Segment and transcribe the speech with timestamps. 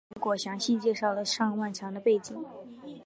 [0.09, 2.43] 之后雨果详细介绍了尚万强的背景。